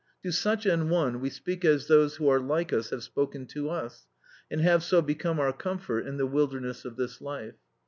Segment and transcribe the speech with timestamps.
[0.23, 3.69] To such an one we speak as those who are like us have spoken to
[3.69, 4.07] us,
[4.49, 7.59] and have so become our comfort in the wilderness of this life.